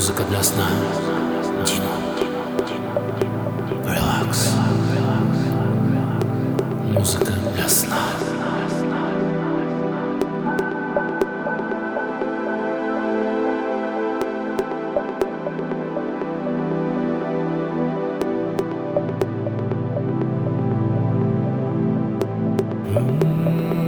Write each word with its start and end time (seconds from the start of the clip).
Музыка 0.00 0.24
для 0.30 0.42
сна. 0.42 0.64
Дино. 1.66 1.92
Релакс. 3.84 4.54
Музыка 6.90 7.32
для 7.54 7.68
сна. 7.68 7.98
Mm-hmm. 22.94 23.79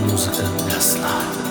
Музыка 0.00 0.44
для 0.68 0.80
сна. 0.80 1.41